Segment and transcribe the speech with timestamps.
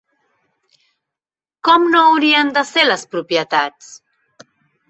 [1.69, 3.93] Com no haurien de ser les propietats?